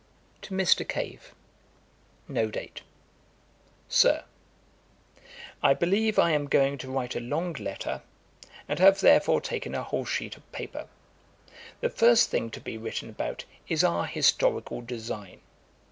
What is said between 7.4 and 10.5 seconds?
letter, and have therefore taken a whole sheet